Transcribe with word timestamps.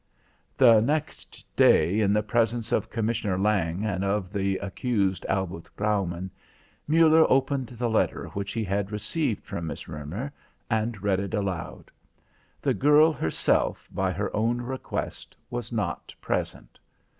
The 0.57 0.79
next 0.81 1.45
day, 1.55 1.99
in 1.99 2.11
the 2.11 2.23
presence 2.23 2.71
of 2.71 2.89
Commissioner 2.89 3.37
Lange 3.37 3.85
and 3.85 4.03
of 4.03 4.33
the 4.33 4.57
accused 4.57 5.27
Albert 5.29 5.69
Graumann, 5.75 6.31
Muller 6.87 7.23
opened 7.29 7.67
the 7.67 7.87
letter 7.87 8.25
which 8.29 8.51
he 8.53 8.63
had 8.63 8.91
received 8.91 9.45
from 9.45 9.67
Miss 9.67 9.87
Roemer 9.87 10.31
and 10.71 11.03
read 11.03 11.19
it 11.19 11.35
aloud. 11.35 11.91
The 12.63 12.73
girl 12.73 13.11
herself, 13.13 13.87
by 13.91 14.11
her 14.11 14.35
own 14.35 14.59
request, 14.61 15.35
was 15.51 15.71
not 15.71 16.15
present. 16.19 16.79